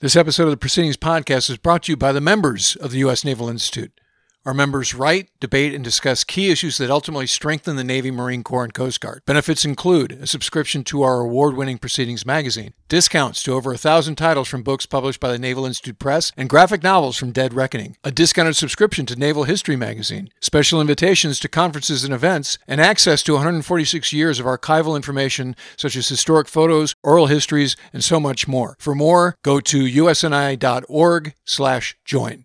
[0.00, 3.00] This episode of the Proceedings Podcast is brought to you by the members of the
[3.00, 3.22] U.S.
[3.22, 3.92] Naval Institute.
[4.50, 8.64] Our members write, debate, and discuss key issues that ultimately strengthen the Navy, Marine Corps,
[8.64, 9.22] and Coast Guard.
[9.24, 14.16] Benefits include a subscription to our award winning Proceedings magazine, discounts to over a thousand
[14.16, 17.96] titles from books published by the Naval Institute Press, and graphic novels from Dead Reckoning,
[18.02, 23.22] a discounted subscription to Naval History magazine, special invitations to conferences and events, and access
[23.22, 28.48] to 146 years of archival information such as historic photos, oral histories, and so much
[28.48, 28.74] more.
[28.80, 32.44] For more, go to usni.org/join.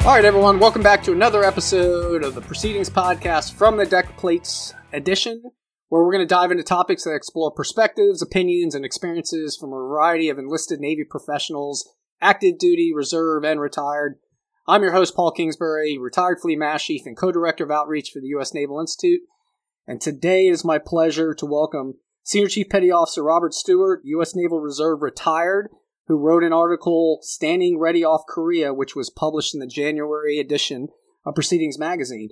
[0.00, 4.16] All right, everyone, welcome back to another episode of the Proceedings Podcast from the Deck
[4.16, 5.42] Plates edition,
[5.90, 9.76] where we're going to dive into topics that explore perspectives, opinions, and experiences from a
[9.76, 11.86] variety of enlisted Navy professionals,
[12.18, 14.18] active duty, reserve, and retired.
[14.66, 18.20] I'm your host, Paul Kingsbury, retired Fleet Master Chief and co director of outreach for
[18.20, 18.54] the U.S.
[18.54, 19.20] Naval Institute.
[19.86, 24.34] And today it is my pleasure to welcome Senior Chief Petty Officer Robert Stuart, U.S.
[24.34, 25.68] Naval Reserve retired,
[26.10, 30.88] who wrote an article standing ready off Korea, which was published in the January edition
[31.24, 32.30] of Proceedings Magazine.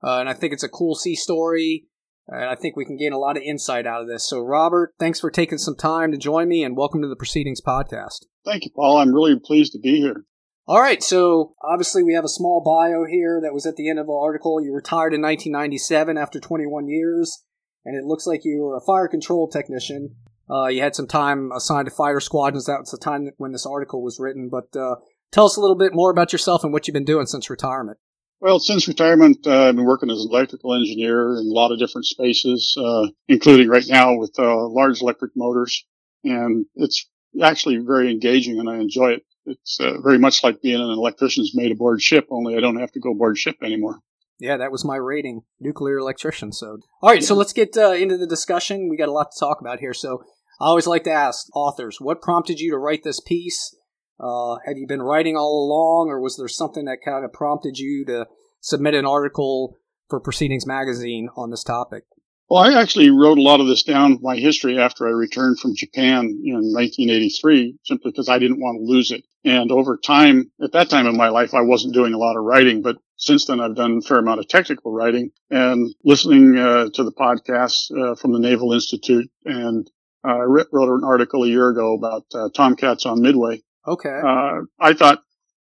[0.00, 1.88] Uh, and I think it's a cool sea story,
[2.28, 4.28] and I think we can gain a lot of insight out of this.
[4.28, 7.60] So, Robert, thanks for taking some time to join me, and welcome to the Proceedings
[7.60, 8.26] Podcast.
[8.44, 8.98] Thank you, Paul.
[8.98, 10.24] I'm really pleased to be here.
[10.68, 13.98] All right, so obviously we have a small bio here that was at the end
[13.98, 14.62] of the article.
[14.62, 17.42] You retired in 1997 after 21 years,
[17.84, 20.14] and it looks like you were a fire control technician.
[20.50, 22.66] Uh, you had some time assigned to fighter squadrons.
[22.66, 24.48] That was the time when this article was written.
[24.48, 24.96] But uh,
[25.32, 27.98] tell us a little bit more about yourself and what you've been doing since retirement.
[28.40, 31.78] Well, since retirement, uh, I've been working as an electrical engineer in a lot of
[31.78, 35.84] different spaces, uh, including right now with uh, large electric motors.
[36.22, 37.08] And it's
[37.42, 39.22] actually very engaging and I enjoy it.
[39.46, 42.92] It's uh, very much like being an electrician's mate aboard ship, only I don't have
[42.92, 44.00] to go aboard ship anymore.
[44.38, 46.52] Yeah, that was my rating, nuclear electrician.
[46.52, 48.88] So, all right, so let's get uh, into the discussion.
[48.90, 49.94] We got a lot to talk about here.
[49.94, 50.24] So,
[50.58, 53.76] I always like to ask authors, what prompted you to write this piece?
[54.18, 57.78] Uh, have you been writing all along, or was there something that kind of prompted
[57.78, 58.26] you to
[58.60, 59.76] submit an article
[60.08, 62.04] for Proceedings Magazine on this topic?
[62.48, 65.74] Well, I actually wrote a lot of this down, my history, after I returned from
[65.74, 69.24] Japan in 1983, simply because I didn't want to lose it.
[69.44, 72.44] And over time, at that time in my life, I wasn't doing a lot of
[72.44, 76.88] writing, but since then I've done a fair amount of technical writing and listening uh,
[76.94, 79.90] to the podcasts uh, from the Naval Institute and
[80.30, 83.62] I wrote an article a year ago about uh, Tomcats on Midway.
[83.86, 84.20] Okay.
[84.24, 85.22] Uh, I thought,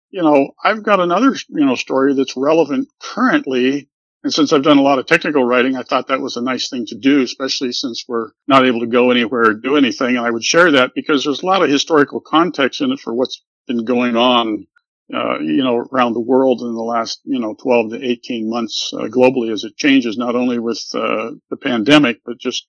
[0.09, 3.89] you know, I've got another, you know, story that's relevant currently.
[4.23, 6.69] And since I've done a lot of technical writing, I thought that was a nice
[6.69, 10.17] thing to do, especially since we're not able to go anywhere or do anything.
[10.17, 13.13] And I would share that because there's a lot of historical context in it for
[13.13, 14.67] what's been going on,
[15.13, 18.91] uh, you know, around the world in the last, you know, 12 to 18 months
[18.93, 22.65] uh, globally as it changes, not only with uh, the pandemic, but just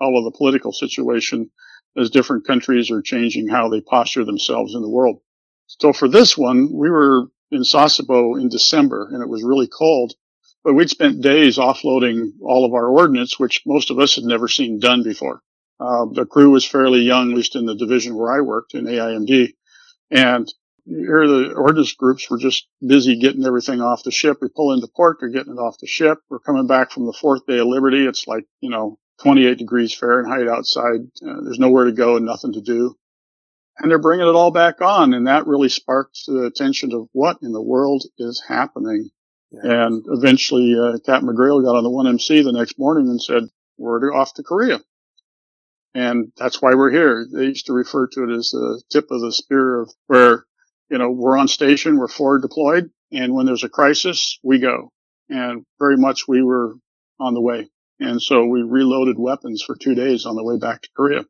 [0.00, 1.50] all of the political situation
[1.96, 5.20] as different countries are changing how they posture themselves in the world.
[5.66, 10.14] So for this one, we were in Sasebo in December and it was really cold,
[10.64, 14.48] but we'd spent days offloading all of our ordnance, which most of us had never
[14.48, 15.42] seen done before.
[15.80, 18.84] Uh, the crew was fairly young, at least in the division where I worked in
[18.84, 19.52] AIMD.
[20.10, 20.52] And
[20.84, 24.38] here the ordnance groups were just busy getting everything off the ship.
[24.40, 26.18] We pull into port, they're getting it off the ship.
[26.28, 28.06] We're coming back from the fourth day of Liberty.
[28.06, 31.00] It's like, you know, 28 degrees Fahrenheit outside.
[31.26, 32.96] Uh, there's nowhere to go and nothing to do.
[33.78, 35.14] And they're bringing it all back on.
[35.14, 39.10] And that really sparked the attention of what in the world is happening.
[39.50, 39.86] Yeah.
[39.86, 43.44] And eventually, uh, Captain McGrail got on the 1MC the next morning and said,
[43.78, 44.80] we're off to Korea.
[45.94, 47.26] And that's why we're here.
[47.30, 50.44] They used to refer to it as the tip of the spear of where,
[50.90, 52.90] you know, we're on station, we're forward deployed.
[53.10, 54.90] And when there's a crisis, we go.
[55.28, 56.74] And very much we were
[57.20, 57.68] on the way.
[58.02, 61.24] And so we reloaded weapons for two days on the way back to Korea.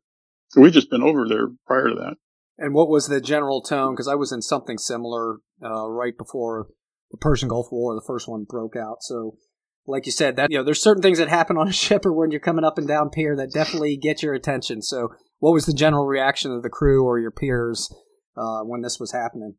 [0.49, 2.15] So we just been over there prior to that.
[2.57, 3.93] And what was the general tone?
[3.93, 6.67] Because I was in something similar uh, right before
[7.11, 8.97] the Persian Gulf War, the first one broke out.
[9.01, 9.37] So,
[9.85, 12.13] like you said, that you know, there's certain things that happen on a ship or
[12.13, 14.81] when you're coming up and down pier that definitely get your attention.
[14.81, 15.09] So,
[15.39, 17.93] what was the general reaction of the crew or your peers
[18.35, 19.55] uh, when this was happening?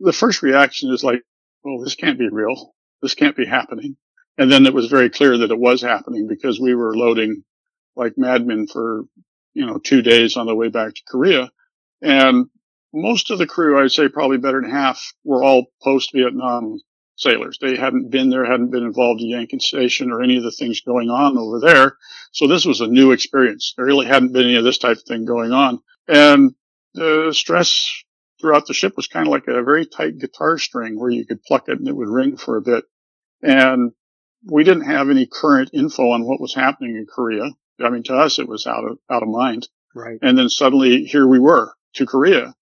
[0.00, 1.22] The first reaction is like,
[1.66, 2.74] "Oh, this can't be real.
[3.00, 3.96] This can't be happening."
[4.38, 7.44] And then it was very clear that it was happening because we were loading
[7.96, 9.02] like madmen for,
[9.52, 11.50] you know, two days on the way back to Korea.
[12.00, 12.46] And
[12.94, 16.78] most of the crew, I'd say probably better than half were all post Vietnam
[17.16, 17.58] sailors.
[17.60, 20.80] They hadn't been there, hadn't been involved in Yankee Station or any of the things
[20.80, 21.96] going on over there.
[22.32, 23.74] So this was a new experience.
[23.76, 25.80] There really hadn't been any of this type of thing going on.
[26.08, 26.54] And
[26.94, 28.02] the stress
[28.40, 31.42] throughout the ship was kind of like a very tight guitar string where you could
[31.42, 32.84] pluck it and it would ring for a bit.
[33.42, 33.92] And
[34.44, 37.50] we didn't have any current info on what was happening in Korea.
[37.80, 39.68] I mean, to us, it was out of, out of mind.
[39.94, 40.18] Right.
[40.22, 42.54] And then suddenly here we were to Korea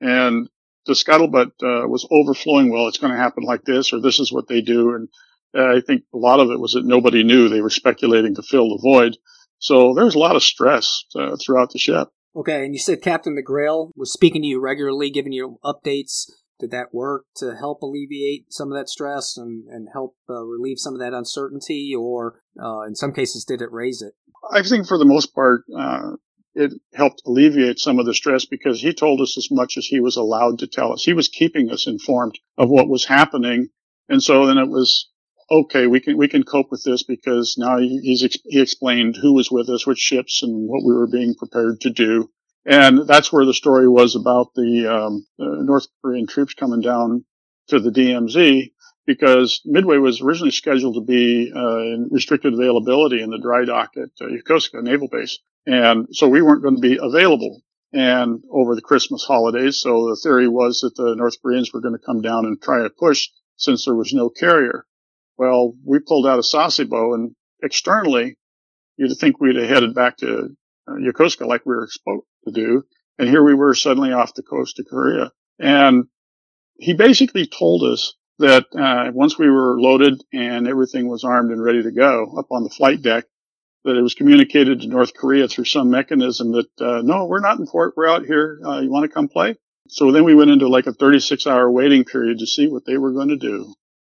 [0.00, 0.48] and
[0.86, 2.72] the scuttlebutt uh, was overflowing.
[2.72, 4.94] Well, it's going to happen like this, or this is what they do.
[4.94, 5.08] And
[5.56, 7.48] uh, I think a lot of it was that nobody knew.
[7.48, 9.16] They were speculating to fill the void.
[9.58, 12.08] So there was a lot of stress uh, throughout the ship.
[12.36, 16.30] Okay, and you said Captain McGrail was speaking to you regularly, giving you updates.
[16.60, 20.78] Did that work to help alleviate some of that stress and, and help uh, relieve
[20.78, 24.14] some of that uncertainty, or uh, in some cases, did it raise it?
[24.50, 26.16] I think for the most part, uh,
[26.54, 30.00] it helped alleviate some of the stress because he told us as much as he
[30.00, 31.04] was allowed to tell us.
[31.04, 33.68] He was keeping us informed of what was happening.
[34.08, 35.08] And so then it was,
[35.50, 39.50] okay, we can, we can cope with this because now he's, he explained who was
[39.50, 42.30] with us, which ships and what we were being prepared to do.
[42.68, 47.24] And that's where the story was about the, um, North Korean troops coming down
[47.68, 48.72] to the DMZ
[49.06, 53.92] because Midway was originally scheduled to be uh, in restricted availability in the dry dock
[53.96, 55.38] at uh, Yokosuka Naval Base.
[55.64, 57.62] And so we weren't going to be available
[57.94, 59.78] and over the Christmas holidays.
[59.78, 62.84] So the theory was that the North Koreans were going to come down and try
[62.84, 64.84] a push since there was no carrier.
[65.38, 68.36] Well, we pulled out of Sasebo and externally
[68.98, 70.54] you'd think we'd have headed back to
[70.86, 72.84] uh, Yokosuka like we were supposed to do.
[73.18, 75.32] And here we were suddenly off the coast of Korea.
[75.58, 76.04] And
[76.74, 81.62] he basically told us that uh, once we were loaded and everything was armed and
[81.62, 83.24] ready to go up on the flight deck,
[83.84, 87.58] that it was communicated to North Korea through some mechanism that uh, no, we're not
[87.58, 88.60] in port, we're out here.
[88.64, 89.56] Uh, you want to come play?
[89.88, 92.98] So then we went into like a 36 hour waiting period to see what they
[92.98, 93.74] were going to do,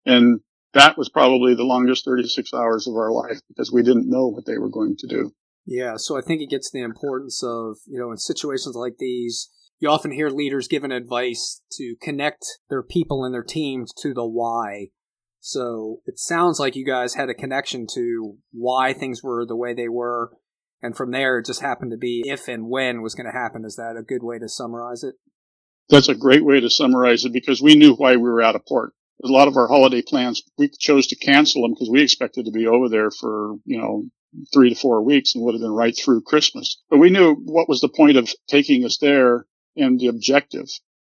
[0.05, 0.39] and
[0.73, 4.45] that was probably the longest 36 hours of our life because we didn't know what
[4.45, 5.33] they were going to do.
[5.71, 9.51] Yeah, so I think it gets the importance of you know in situations like these
[9.77, 14.25] you often hear leaders giving advice to connect their people and their teams to the
[14.25, 14.88] why.
[15.39, 19.75] So it sounds like you guys had a connection to why things were the way
[19.75, 20.31] they were.
[20.81, 23.63] And from there, it just happened to be if and when was going to happen.
[23.63, 25.16] Is that a good way to summarize it?
[25.89, 28.66] That's a great way to summarize it because we knew why we were out of
[28.66, 28.94] port.
[29.24, 32.51] A lot of our holiday plans, we chose to cancel them because we expected to
[32.51, 34.06] be over there for, you know,
[34.53, 36.81] three to four weeks and would have been right through Christmas.
[36.89, 39.45] But we knew what was the point of taking us there
[39.75, 40.67] and the objective.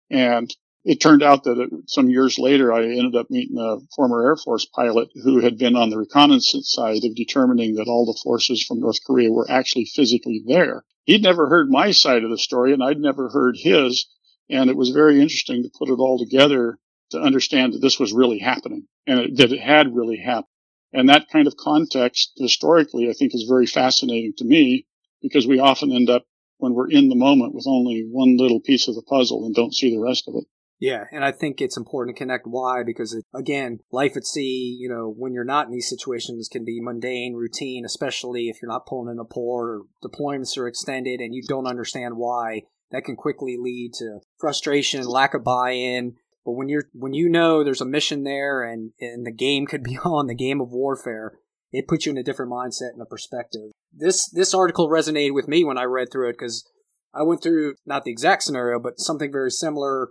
[0.09, 0.53] And
[0.85, 4.65] it turned out that some years later, I ended up meeting a former Air Force
[4.65, 8.79] pilot who had been on the reconnaissance side of determining that all the forces from
[8.79, 10.83] North Korea were actually physically there.
[11.05, 14.07] He'd never heard my side of the story and I'd never heard his.
[14.49, 16.79] And it was very interesting to put it all together
[17.11, 20.47] to understand that this was really happening and it, that it had really happened.
[20.91, 24.87] And that kind of context historically, I think is very fascinating to me
[25.21, 26.25] because we often end up
[26.57, 29.73] when we're in the moment with only one little piece of the puzzle and don't
[29.73, 30.45] see the rest of it.
[30.81, 34.77] Yeah, and I think it's important to connect why because it, again, life at sea,
[34.79, 38.71] you know, when you're not in these situations can be mundane, routine, especially if you're
[38.71, 42.61] not pulling in a port or deployments are extended and you don't understand why.
[42.91, 46.15] That can quickly lead to frustration, lack of buy-in.
[46.45, 49.83] But when you're when you know there's a mission there and and the game could
[49.83, 51.33] be on, the game of warfare,
[51.71, 53.71] it puts you in a different mindset and a perspective.
[53.93, 56.67] This this article resonated with me when I read through it because
[57.13, 60.09] I went through not the exact scenario, but something very similar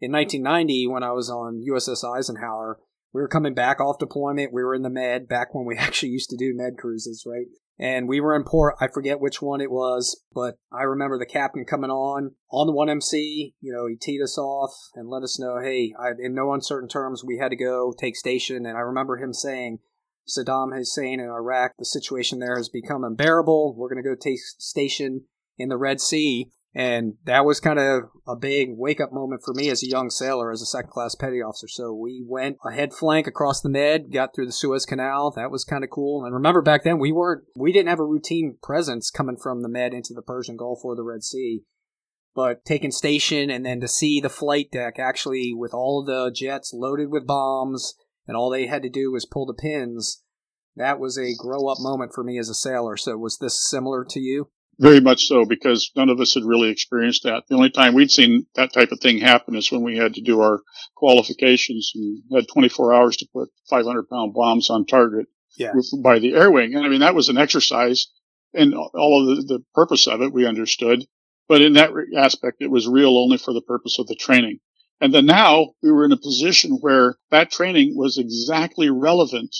[0.00, 2.78] in 1990 when I was on USS Eisenhower.
[3.12, 4.52] We were coming back off deployment.
[4.52, 7.46] We were in the med back when we actually used to do med cruises, right?
[7.80, 8.74] And we were in port.
[8.78, 12.74] I forget which one it was, but I remember the captain coming on on the
[12.74, 13.54] 1MC.
[13.58, 16.90] You know, he teed us off and let us know, hey, I, in no uncertain
[16.90, 18.66] terms, we had to go take station.
[18.66, 19.78] And I remember him saying,
[20.28, 23.74] Saddam Hussein in Iraq, the situation there has become unbearable.
[23.74, 25.22] We're going to go take station
[25.56, 26.50] in the Red Sea.
[26.72, 30.08] And that was kind of a big wake up moment for me as a young
[30.08, 31.66] sailor, as a second class petty officer.
[31.66, 35.32] So we went a head flank across the Med, got through the Suez Canal.
[35.32, 36.24] That was kind of cool.
[36.24, 39.68] And remember back then we weren't, we didn't have a routine presence coming from the
[39.68, 41.64] Med into the Persian Gulf or the Red Sea.
[42.36, 46.72] But taking station and then to see the flight deck actually with all the jets
[46.72, 47.94] loaded with bombs
[48.28, 50.22] and all they had to do was pull the pins.
[50.76, 52.96] That was a grow up moment for me as a sailor.
[52.96, 54.50] So was this similar to you?
[54.80, 57.42] Very much so, because none of us had really experienced that.
[57.46, 60.22] The only time we'd seen that type of thing happen is when we had to
[60.22, 60.62] do our
[60.96, 65.26] qualifications and had 24 hours to put 500 pound bombs on target
[65.58, 65.72] yeah.
[66.02, 66.74] by the air wing.
[66.74, 68.06] And I mean, that was an exercise
[68.54, 71.04] and all of the, the purpose of it we understood.
[71.46, 74.60] But in that aspect, it was real only for the purpose of the training.
[75.00, 79.54] And then now we were in a position where that training was exactly relevant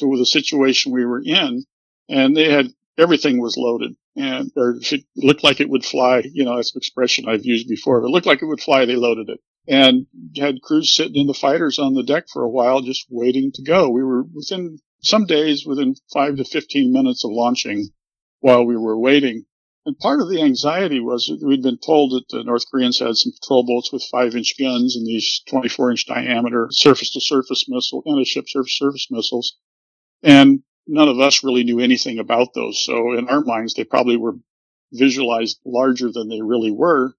[0.00, 1.64] to the situation we were in.
[2.08, 6.22] And they had everything was loaded and or it looked like it would fly.
[6.32, 7.98] You know, that's an expression I've used before.
[7.98, 11.26] If it looked like it would fly, they loaded it and had crews sitting in
[11.26, 13.88] the fighters on the deck for a while, just waiting to go.
[13.88, 17.88] We were within some days, within five to 15 minutes of launching
[18.40, 19.44] while we were waiting.
[19.84, 23.32] And part of the anxiety was we'd been told that the North Koreans had some
[23.40, 28.02] patrol boats with five inch guns and these 24 inch diameter surface to surface missile,
[28.06, 29.56] anti-ship surface surface missiles.
[30.22, 32.82] And none of us really knew anything about those.
[32.82, 34.34] So in our minds, they probably were
[34.92, 37.14] visualized larger than they really were.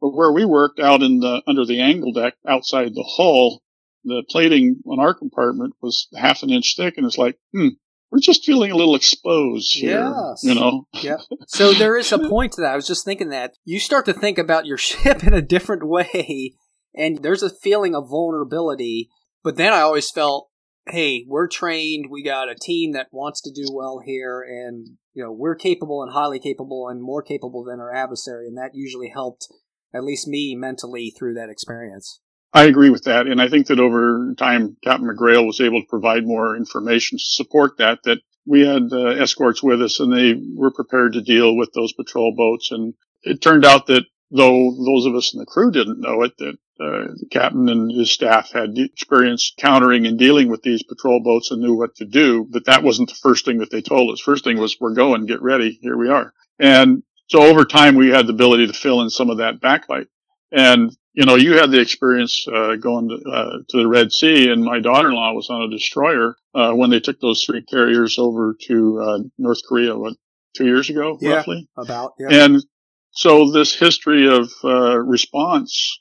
[0.00, 3.62] But where we worked out in the, under the angle deck outside the hull,
[4.04, 7.68] the plating on our compartment was half an inch thick and it's like, hmm,
[8.10, 10.12] we're just feeling a little exposed here.
[10.14, 10.44] Yes.
[10.44, 10.86] You know?
[10.94, 11.16] yeah.
[11.48, 12.72] So there is a point to that.
[12.72, 15.86] I was just thinking that you start to think about your ship in a different
[15.86, 16.54] way
[16.94, 19.10] and there's a feeling of vulnerability.
[19.42, 20.47] But then I always felt
[20.90, 22.06] hey, we're trained.
[22.10, 26.02] We got a team that wants to do well here, and you know we're capable
[26.02, 29.48] and highly capable and more capable than our adversary, and that usually helped
[29.94, 32.20] at least me mentally through that experience.
[32.52, 35.88] I agree with that, and I think that over time, Captain McGrail was able to
[35.88, 38.00] provide more information to support that.
[38.04, 41.92] That we had uh, escorts with us, and they were prepared to deal with those
[41.92, 46.00] patrol boats, and it turned out that though those of us in the crew didn't
[46.00, 50.62] know it, that uh, the captain and his staff had experience countering and dealing with
[50.62, 52.46] these patrol boats and knew what to do.
[52.48, 54.20] But that wasn't the first thing that they told us.
[54.20, 55.78] First thing was, we're going, get ready.
[55.82, 56.32] Here we are.
[56.58, 60.06] And so over time, we had the ability to fill in some of that backlight.
[60.50, 64.50] And, you know, you had the experience, uh, going to, uh, to, the Red Sea
[64.50, 68.56] and my daughter-in-law was on a destroyer, uh, when they took those three carriers over
[68.62, 70.14] to, uh, North Korea, what,
[70.56, 71.68] two years ago, yeah, roughly?
[71.76, 72.44] About, yeah.
[72.44, 72.64] And
[73.10, 76.00] so this history of, uh, response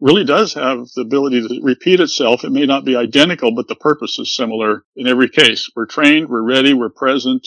[0.00, 2.44] really does have the ability to repeat itself.
[2.44, 5.70] It may not be identical, but the purpose is similar in every case.
[5.74, 7.46] We're trained, we're ready, we're present.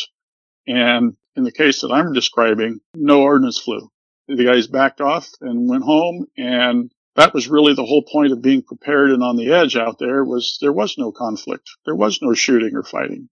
[0.68, 3.90] And in the case that I'm describing, no ordnance flew.
[4.28, 6.26] The guys backed off and went home.
[6.38, 9.98] And that was really the whole point of being prepared and on the edge out
[10.00, 11.70] there was there was no conflict.
[11.86, 13.30] There was no shooting or fighting.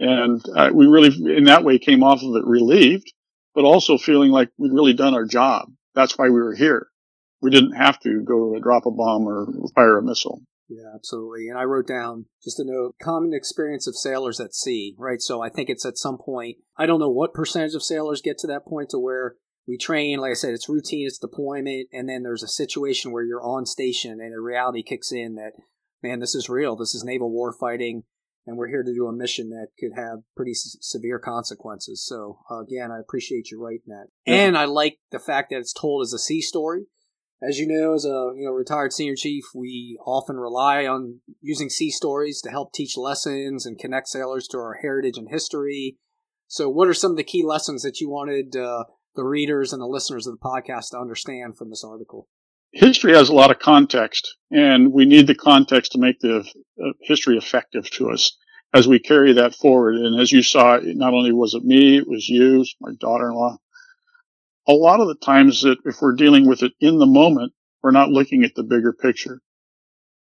[0.00, 3.12] And uh, we really, in that way, came off of it relieved,
[3.54, 5.68] but also feeling like we'd really done our job.
[5.94, 6.88] That's why we were here
[7.44, 10.40] we didn't have to go drop a bomb or fire a missile.
[10.66, 11.48] Yeah, absolutely.
[11.48, 15.20] And I wrote down just a note common experience of sailors at sea, right?
[15.20, 18.38] So I think it's at some point, I don't know what percentage of sailors get
[18.38, 19.36] to that point to where
[19.68, 23.24] we train, like I said, it's routine, it's deployment, and then there's a situation where
[23.24, 25.52] you're on station and a reality kicks in that,
[26.02, 26.76] man, this is real.
[26.76, 28.04] This is naval war fighting,
[28.46, 32.04] and we're here to do a mission that could have pretty s- severe consequences.
[32.06, 34.06] So, uh, again, I appreciate you writing that.
[34.26, 34.34] Yeah.
[34.46, 36.86] And I like the fact that it's told as a sea story
[37.46, 41.68] as you know, as a you know retired senior chief, we often rely on using
[41.68, 45.98] sea stories to help teach lessons and connect sailors to our heritage and history.
[46.46, 48.84] So, what are some of the key lessons that you wanted uh,
[49.14, 52.28] the readers and the listeners of the podcast to understand from this article?
[52.72, 56.92] History has a lot of context, and we need the context to make the uh,
[57.02, 58.36] history effective to us
[58.74, 59.94] as we carry that forward.
[59.94, 63.58] And as you saw, not only was it me, it was you, my daughter-in-law,
[64.66, 67.52] a lot of the times that if we're dealing with it in the moment,
[67.82, 69.40] we're not looking at the bigger picture.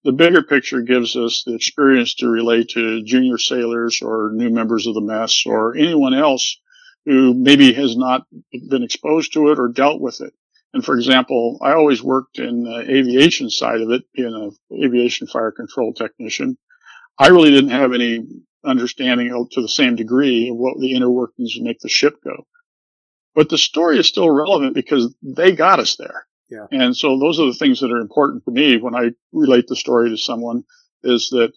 [0.04, 4.88] The bigger picture gives us the experience to relate to junior sailors or new members
[4.88, 6.60] of the mess or anyone else
[7.06, 10.34] who maybe has not been exposed to it or dealt with it.
[10.74, 15.28] And for example, I always worked in the aviation side of it, being an aviation
[15.28, 16.58] fire control technician.
[17.20, 18.26] I really didn't have any
[18.66, 22.48] understanding to the same degree of what the inner workings make the ship go
[23.36, 26.26] but the story is still relevant because they got us there.
[26.50, 26.66] Yeah.
[26.70, 29.76] And so those are the things that are important to me when I relate the
[29.76, 30.64] story to someone
[31.04, 31.54] is that,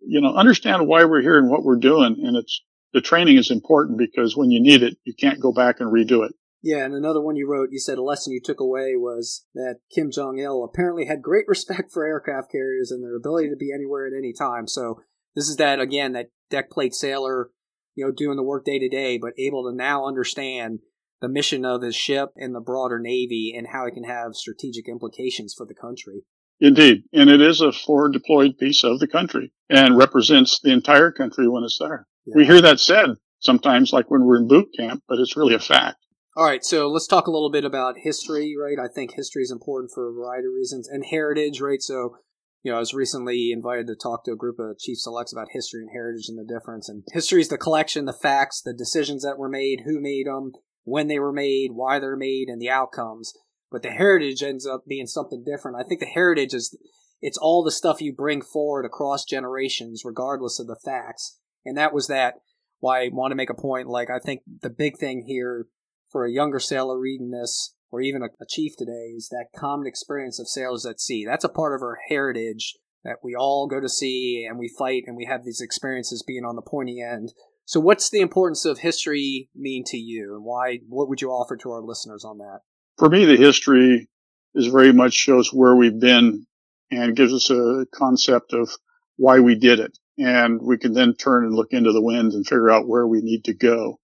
[0.00, 2.16] you know, understand why we're here and what we're doing.
[2.22, 2.62] And it's,
[2.92, 6.26] the training is important because when you need it, you can't go back and redo
[6.26, 6.34] it.
[6.62, 9.80] Yeah, and another one you wrote, you said a lesson you took away was that
[9.94, 13.70] Kim Jong Il apparently had great respect for aircraft carriers and their ability to be
[13.70, 14.66] anywhere at any time.
[14.66, 15.00] So
[15.34, 17.50] this is that again, that deck plate sailor,
[17.94, 20.80] you know, doing the work day to day, but able to now understand
[21.20, 24.88] the mission of his ship and the broader Navy and how it can have strategic
[24.88, 26.22] implications for the country.
[26.60, 27.04] Indeed.
[27.12, 31.48] And it is a forward deployed piece of the country and represents the entire country
[31.48, 32.06] when it's there.
[32.26, 32.34] Yeah.
[32.36, 35.58] We hear that said sometimes, like when we're in boot camp, but it's really a
[35.58, 35.96] fact.
[36.36, 38.78] All right, so let's talk a little bit about history, right?
[38.82, 41.80] I think history is important for a variety of reasons, and heritage, right?
[41.80, 42.16] So,
[42.64, 45.52] you know, I was recently invited to talk to a group of chief selects about
[45.52, 46.88] history and heritage and the difference.
[46.88, 50.52] And history is the collection, the facts, the decisions that were made, who made them,
[50.84, 53.32] when they were made, why they're made, and the outcomes.
[53.70, 55.78] But the heritage ends up being something different.
[55.78, 56.76] I think the heritage is
[57.20, 61.38] it's all the stuff you bring forward across generations, regardless of the facts.
[61.64, 62.34] And that was that
[62.80, 63.88] why I want to make a point.
[63.88, 65.66] Like, I think the big thing here
[66.10, 69.86] for a younger sailor reading this, or even a, a chief today, is that common
[69.86, 71.24] experience of sailors at sea.
[71.24, 72.74] That's a part of our heritage
[73.04, 76.44] that we all go to sea and we fight and we have these experiences being
[76.44, 77.32] on the pointy end.
[77.66, 80.80] So, what's the importance of history mean to you, and why?
[80.88, 82.60] What would you offer to our listeners on that?
[82.98, 84.08] For me, the history
[84.54, 86.46] is very much shows where we've been
[86.90, 88.70] and gives us a concept of
[89.16, 89.98] why we did it.
[90.18, 93.20] And we can then turn and look into the wind and figure out where we
[93.20, 93.98] need to go.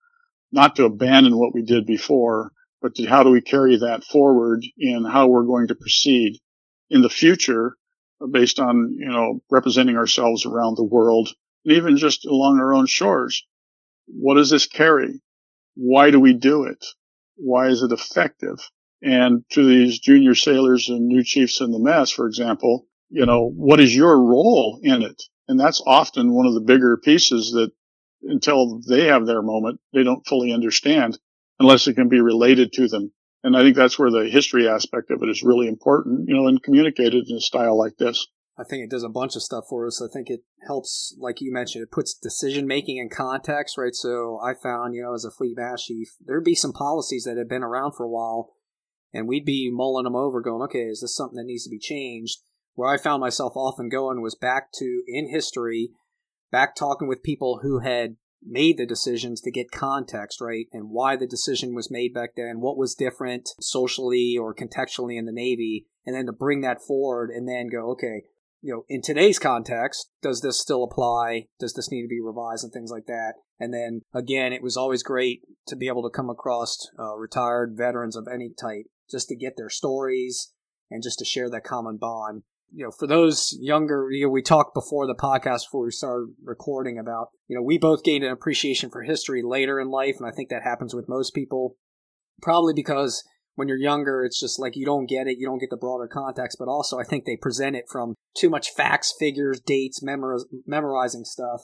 [0.50, 2.50] Not to abandon what we did before,
[2.83, 6.38] but to how do we carry that forward in how we're going to proceed
[6.88, 7.76] in the future
[8.33, 11.29] based on, you know, representing ourselves around the world
[11.64, 13.47] and even just along our own shores.
[14.12, 15.21] What does this carry?
[15.75, 16.85] Why do we do it?
[17.37, 18.59] Why is it effective?
[19.02, 23.49] And to these junior sailors and new chiefs in the mess, for example, you know,
[23.49, 25.23] what is your role in it?
[25.49, 27.71] And that's often one of the bigger pieces that
[28.23, 31.19] until they have their moment, they don't fully understand
[31.59, 33.12] unless it can be related to them.
[33.43, 36.47] And I think that's where the history aspect of it is really important, you know,
[36.47, 38.29] and communicated in a style like this.
[38.61, 40.02] I think it does a bunch of stuff for us.
[40.02, 43.95] I think it helps, like you mentioned, it puts decision making in context, right?
[43.95, 47.38] So I found, you know, as a fleet master chief, there'd be some policies that
[47.38, 48.50] had been around for a while
[49.12, 51.79] and we'd be mulling them over, going, okay, is this something that needs to be
[51.79, 52.38] changed?
[52.75, 55.90] Where I found myself often going was back to in history,
[56.52, 60.67] back talking with people who had made the decisions to get context, right?
[60.73, 65.26] And why the decision was made back then, what was different socially or contextually in
[65.26, 68.23] the Navy, and then to bring that forward and then go, okay,
[68.62, 71.47] you know, in today's context, does this still apply?
[71.59, 73.35] Does this need to be revised and things like that?
[73.59, 77.75] And then again, it was always great to be able to come across uh, retired
[77.76, 80.52] veterans of any type just to get their stories
[80.90, 82.43] and just to share that common bond.
[82.73, 86.29] You know, for those younger, you know, we talked before the podcast before we started
[86.45, 90.29] recording about, you know, we both gained an appreciation for history later in life, and
[90.29, 91.76] I think that happens with most people,
[92.40, 95.71] probably because when you're younger, it's just like you don't get it, you don't get
[95.71, 99.61] the broader context, but also I think they present it from too much facts, figures,
[99.61, 101.62] dates, memoriz- memorizing stuff.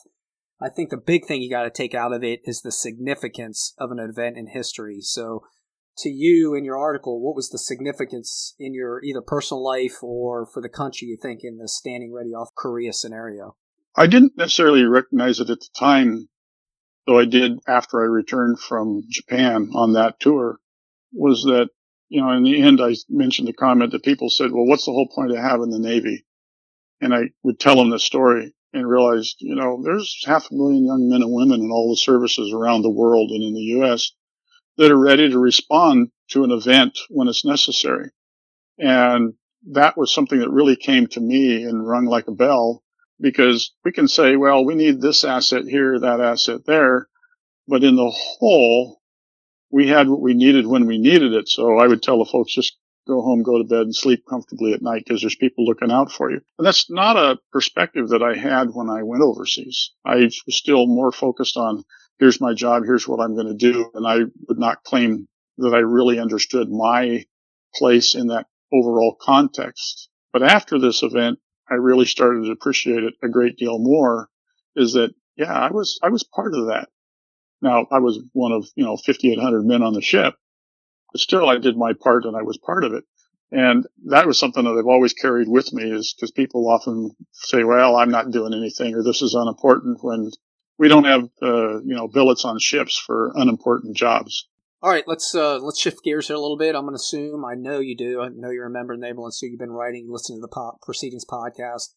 [0.61, 3.75] I think the big thing you got to take out of it is the significance
[3.79, 4.99] of an event in history.
[5.01, 5.43] So,
[5.99, 10.47] to you in your article, what was the significance in your either personal life or
[10.47, 13.57] for the country, you think, in the standing ready off Korea scenario?
[13.95, 16.29] I didn't necessarily recognize it at the time,
[17.07, 20.59] though I did after I returned from Japan on that tour,
[21.17, 21.69] was that,
[22.09, 24.93] you know, in the end, I mentioned the comment that people said, well, what's the
[24.93, 26.25] whole point of having the Navy?
[27.01, 30.85] And I would tell them the story and realized, you know, there's half a million
[30.85, 34.13] young men and women in all the services around the world and in the U.S
[34.77, 38.11] that are ready to respond to an event when it's necessary.
[38.79, 39.35] And
[39.73, 42.83] that was something that really came to me and rung like a bell
[43.21, 47.09] because we can say, well, we need this asset here, that asset there.
[47.67, 49.01] But in the whole,
[49.71, 51.49] we had what we needed when we needed it.
[51.49, 52.77] So I would tell the folks just
[53.07, 56.11] go home, go to bed and sleep comfortably at night because there's people looking out
[56.11, 56.41] for you.
[56.59, 59.93] And that's not a perspective that I had when I went overseas.
[60.05, 61.85] I was still more focused on
[62.19, 63.91] here's my job, here's what I'm going to do.
[63.95, 67.25] And I would not claim that I really understood my
[67.75, 70.09] place in that overall context.
[70.33, 71.39] But after this event,
[71.71, 74.29] I really started to appreciate it a great deal more
[74.75, 76.89] is that, yeah, I was, I was part of that.
[77.63, 80.35] Now I was one of, you know, 5,800 men on the ship,
[81.13, 83.05] but still I did my part and I was part of it.
[83.53, 87.63] And that was something that I've always carried with me is because people often say,
[87.65, 90.31] well, I'm not doing anything or this is unimportant when
[90.79, 94.49] we don't have uh, you know billets on ships for unimportant jobs.
[94.83, 96.75] All right, let's uh, let's shift gears here a little bit.
[96.75, 98.21] I'm going to assume I know you do.
[98.21, 99.53] I know you're a member of Naval Institute.
[99.53, 101.95] You've been writing, listening to the po- proceedings podcast.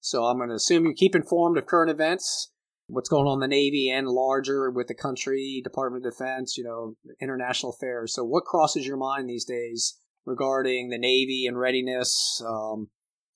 [0.00, 2.50] So I'm going to assume you keep informed of current events,
[2.86, 6.64] what's going on in the Navy and larger with the country, Department of Defense, you
[6.64, 8.14] know, international affairs.
[8.14, 12.42] So what crosses your mind these days regarding the Navy and readiness?
[12.46, 12.88] Um,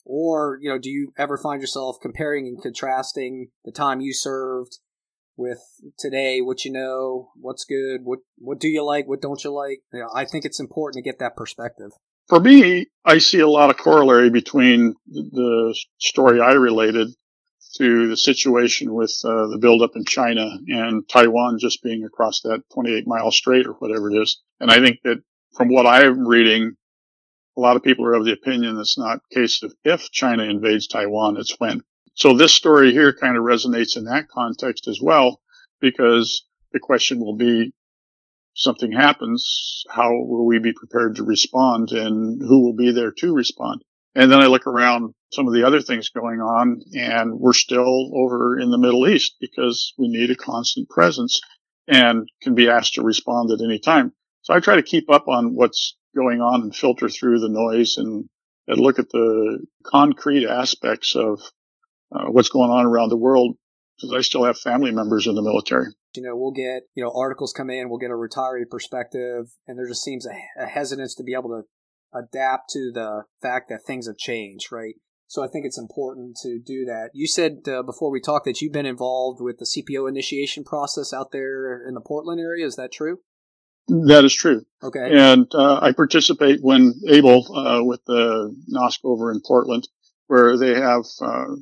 [0.05, 4.79] or, you know, do you ever find yourself comparing and contrasting the time you served
[5.37, 5.59] with
[5.99, 9.81] today, what you know, what's good, what what do you like, what don't you like?
[9.93, 11.91] You know, I think it's important to get that perspective.
[12.29, 17.09] For me, I see a lot of corollary between the story I related
[17.79, 22.63] to the situation with uh, the buildup in China and Taiwan just being across that
[22.73, 24.41] 28 mile strait or whatever it is.
[24.61, 25.23] And I think that
[25.55, 26.77] from what I'm reading,
[27.57, 30.45] a lot of people are of the opinion it's not a case of if China
[30.45, 31.83] invades Taiwan, it's when.
[32.15, 35.41] So this story here kind of resonates in that context as well,
[35.81, 37.73] because the question will be,
[38.55, 43.35] something happens, how will we be prepared to respond and who will be there to
[43.35, 43.83] respond?
[44.17, 48.11] And then I look around some of the other things going on and we're still
[48.17, 51.43] over in the Middle East because we need a constant presence
[51.87, 54.15] and can be asked to respond at any time.
[54.41, 57.99] So I try to keep up on what's going on and filter through the noise
[57.99, 58.25] and,
[58.67, 61.43] and look at the concrete aspects of
[62.11, 63.59] uh, what's going on around the world
[63.97, 65.89] because I still have family members in the military.
[66.15, 69.79] You know, we'll get, you know, articles come in, we'll get a retiree perspective, and
[69.79, 71.65] there just seems a, a hesitance to be able to
[72.15, 74.95] adapt to the fact that things have changed, right?
[75.29, 77.11] So I think it's important to do that.
[77.13, 81.13] You said uh, before we talked that you've been involved with the CPO initiation process
[81.13, 82.65] out there in the Portland area.
[82.65, 83.19] Is that true?
[83.89, 84.65] That is true.
[84.83, 85.11] Okay.
[85.13, 89.89] And uh, I participate when able uh, with the NOSC over in Portland,
[90.27, 91.55] where they have uh,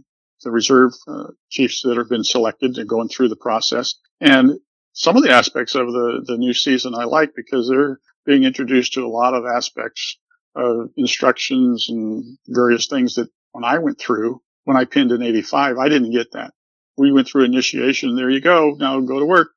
[0.43, 3.95] the reserve uh, chiefs that have been selected and going through the process.
[4.21, 4.59] And
[4.93, 8.95] some of the aspects of the, the new season I like because they're being introduced
[8.95, 10.19] to a lot of aspects
[10.55, 15.79] of instructions and various things that when I went through, when I pinned in 85,
[15.79, 16.53] I didn't get that.
[16.97, 18.17] We went through initiation.
[18.17, 18.77] There you go.
[18.79, 19.51] Now go to work.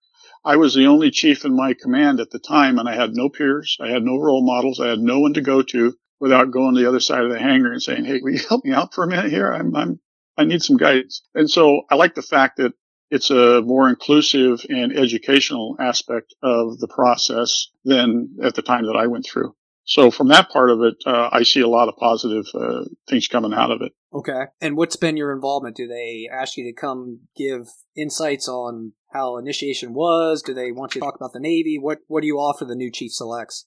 [0.44, 3.30] I was the only chief in my command at the time and I had no
[3.30, 3.78] peers.
[3.82, 4.80] I had no role models.
[4.80, 7.40] I had no one to go to without going to the other side of the
[7.40, 9.52] hangar and saying, Hey, will you help me out for a minute here?
[9.52, 10.00] I'm, I'm,
[10.38, 11.22] I need some guidance.
[11.36, 12.74] And so I like the fact that
[13.10, 18.98] it's a more inclusive and educational aspect of the process than at the time that
[18.98, 19.56] I went through.
[19.88, 23.30] So from that part of it, uh, I see a lot of positive uh, things
[23.30, 23.94] coming out of it.
[24.14, 24.44] Okay.
[24.60, 25.78] And what's been your involvement?
[25.78, 30.44] Do they ask you to come give insights on how initiation was?
[30.44, 31.78] Do they want you to talk about the Navy?
[31.80, 33.66] What What do you offer the new chief selects?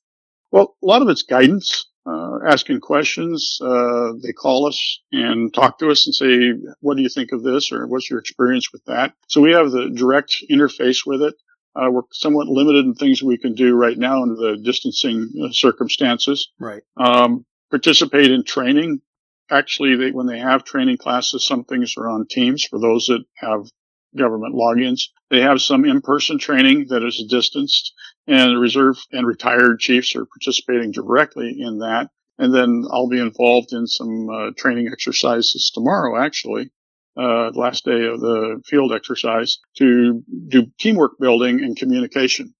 [0.50, 3.58] Well, a lot of it's guidance, uh, asking questions.
[3.62, 7.42] Uh, they call us and talk to us and say, "What do you think of
[7.42, 11.34] this?" or "What's your experience with that?" So we have the direct interface with it.
[11.80, 15.50] Uh, we're somewhat limited in things we can do right now under the distancing uh,
[15.52, 16.50] circumstances.
[16.58, 16.82] Right.
[16.96, 19.00] Um, participate in training.
[19.50, 23.24] Actually, they, when they have training classes, some things are on teams for those that
[23.36, 23.70] have
[24.16, 25.02] government logins.
[25.30, 27.94] They have some in-person training that is distanced
[28.26, 32.10] and reserve and retired chiefs are participating directly in that.
[32.38, 36.70] And then I'll be involved in some uh, training exercises tomorrow, actually,
[37.20, 42.54] uh, last day of the field exercise to do teamwork building and communication.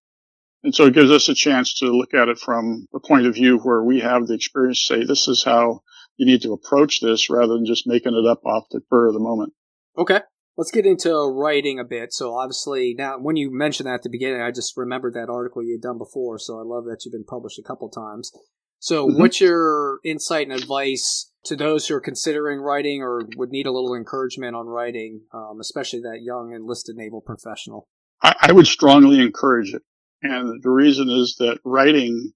[0.63, 3.35] And so it gives us a chance to look at it from a point of
[3.35, 5.81] view where we have the experience say, this is how
[6.19, 9.15] you need to approach this rather than just making it up off the spur of
[9.15, 9.55] the moment.
[9.97, 10.21] Okay.
[10.59, 12.13] Let's get into writing a bit.
[12.13, 15.63] So obviously now when you mentioned that at the beginning, I just remembered that article
[15.63, 16.39] you had done before.
[16.39, 18.31] So I love that you've been published a couple times.
[18.79, 19.19] So mm-hmm.
[19.19, 23.73] what's your insight and advice to those who are considering writing or would need a
[23.73, 27.89] little encouragement on writing, um, especially that young enlisted naval professional?
[28.23, 29.83] I, I would strongly encourage it.
[30.23, 32.33] And the reason is that writing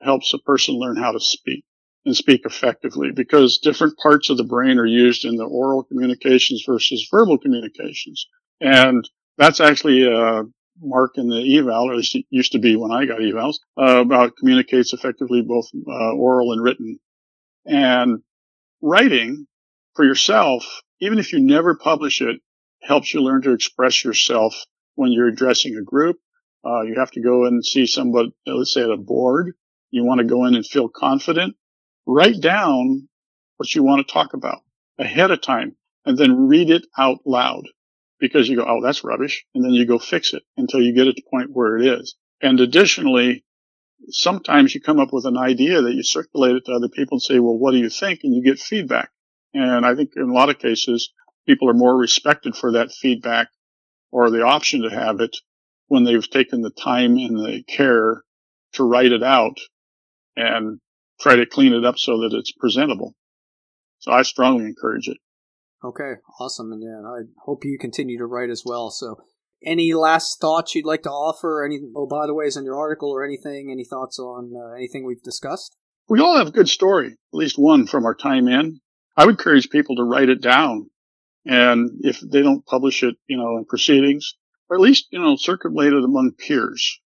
[0.00, 1.64] helps a person learn how to speak
[2.06, 6.64] and speak effectively because different parts of the brain are used in the oral communications
[6.66, 8.26] versus verbal communications.
[8.60, 10.44] And that's actually a
[10.80, 13.56] mark in the eval, or at least it used to be when I got evals,
[13.78, 16.98] uh, about communicates effectively both uh, oral and written.
[17.66, 18.22] And
[18.82, 19.46] writing
[19.94, 20.64] for yourself,
[21.00, 22.40] even if you never publish it,
[22.82, 24.54] helps you learn to express yourself
[24.94, 26.16] when you're addressing a group.
[26.64, 29.54] Uh, you have to go and see somebody, let's say at a board.
[29.90, 31.56] You want to go in and feel confident.
[32.06, 33.08] Write down
[33.56, 34.60] what you want to talk about
[34.98, 37.64] ahead of time and then read it out loud
[38.18, 39.44] because you go, Oh, that's rubbish.
[39.54, 41.86] And then you go fix it until you get it to the point where it
[41.86, 42.14] is.
[42.42, 43.44] And additionally,
[44.08, 47.22] sometimes you come up with an idea that you circulate it to other people and
[47.22, 48.20] say, well, what do you think?
[48.22, 49.10] And you get feedback.
[49.54, 51.12] And I think in a lot of cases,
[51.46, 53.48] people are more respected for that feedback
[54.10, 55.36] or the option to have it
[55.88, 58.22] when they've taken the time and the care
[58.74, 59.58] to write it out
[60.36, 60.78] and
[61.20, 63.14] try to clean it up so that it's presentable.
[63.98, 65.18] So I strongly encourage it.
[65.84, 66.72] Okay, awesome.
[66.72, 68.90] And yeah, I hope you continue to write as well.
[68.90, 69.16] So
[69.64, 71.64] any last thoughts you'd like to offer?
[71.64, 73.70] Any, oh, by the way, is in your article or anything?
[73.70, 75.76] Any thoughts on uh, anything we've discussed?
[76.08, 78.80] We all have a good story, at least one from our time in.
[79.16, 80.90] I would encourage people to write it down.
[81.44, 84.34] And if they don't publish it, you know, in proceedings,
[84.68, 87.00] or at least, you know, circulate it among peers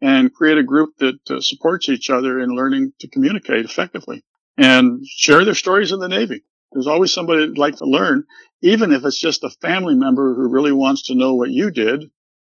[0.00, 4.24] and create a group that uh, supports each other in learning to communicate effectively
[4.56, 6.42] and share their stories in the Navy.
[6.72, 8.24] There's always somebody that'd like to learn,
[8.62, 12.10] even if it's just a family member who really wants to know what you did,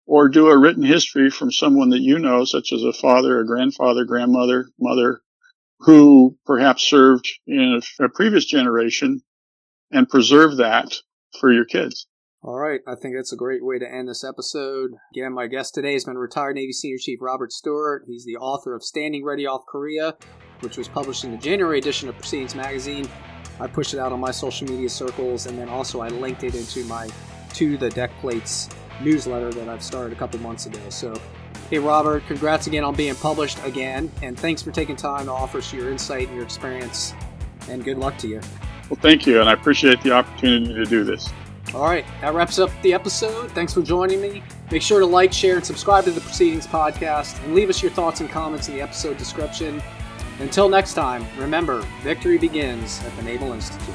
[0.07, 3.47] or do a written history from someone that you know, such as a father, a
[3.47, 5.21] grandfather, grandmother, mother,
[5.81, 9.21] who perhaps served in a, a previous generation
[9.91, 10.95] and preserve that
[11.39, 12.07] for your kids.
[12.43, 12.81] All right.
[12.87, 14.93] I think that's a great way to end this episode.
[15.13, 18.05] Again, my guest today has been retired Navy Senior Chief Robert Stuart.
[18.07, 20.17] He's the author of Standing Ready Off Korea,
[20.61, 23.09] which was published in the January edition of Proceedings Magazine.
[23.61, 26.55] I pushed it out on my social media circles, and then also I linked it
[26.55, 27.09] into my
[27.55, 28.69] to the deck plates
[29.03, 30.81] newsletter that I've started a couple months ago.
[30.89, 31.15] So,
[31.71, 35.59] hey Robert, congrats again on being published again, and thanks for taking time to offer
[35.59, 37.15] us your insight and your experience.
[37.69, 38.41] And good luck to you.
[38.91, 41.29] Well, thank you, and I appreciate the opportunity to do this.
[41.75, 43.51] All right, that wraps up the episode.
[43.51, 44.43] Thanks for joining me.
[44.71, 47.91] Make sure to like, share, and subscribe to the Proceedings podcast, and leave us your
[47.91, 49.83] thoughts and comments in the episode description.
[50.39, 53.95] Until next time, remember, victory begins at the Naval Institute.